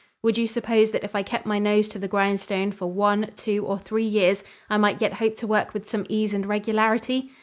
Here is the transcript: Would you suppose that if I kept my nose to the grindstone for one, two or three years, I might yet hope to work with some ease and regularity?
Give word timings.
Would 0.23 0.35
you 0.35 0.47
suppose 0.47 0.89
that 0.89 1.03
if 1.03 1.15
I 1.15 1.21
kept 1.21 1.45
my 1.45 1.59
nose 1.59 1.87
to 1.89 1.99
the 1.99 2.07
grindstone 2.07 2.71
for 2.71 2.91
one, 2.91 3.29
two 3.37 3.63
or 3.63 3.77
three 3.77 4.01
years, 4.03 4.43
I 4.67 4.77
might 4.77 4.99
yet 4.99 5.13
hope 5.21 5.35
to 5.35 5.45
work 5.45 5.75
with 5.75 5.87
some 5.87 6.07
ease 6.09 6.33
and 6.33 6.43
regularity? 6.47 7.29